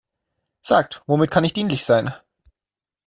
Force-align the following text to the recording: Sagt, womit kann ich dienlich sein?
Sagt, 0.63 1.03
womit 1.05 1.29
kann 1.29 1.43
ich 1.43 1.53
dienlich 1.53 1.85
sein? 1.85 2.11